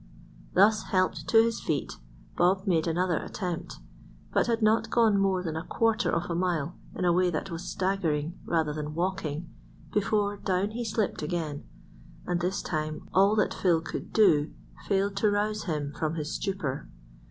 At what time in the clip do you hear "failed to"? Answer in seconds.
14.87-15.29